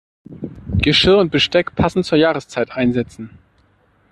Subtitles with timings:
[0.79, 3.37] Geschirr und Besteck passend zur Jahreszeit einsetzen.